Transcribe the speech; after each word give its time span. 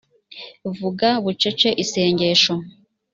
vuga 0.77 1.09
bucece 1.23 1.69
isengesho 1.83 2.53